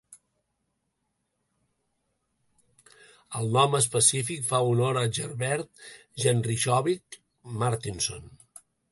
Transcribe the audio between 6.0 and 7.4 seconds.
Genrikhovich